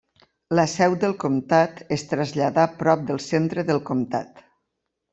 [0.59, 4.47] La seu del comtat es traslladà prop del centre del comtat.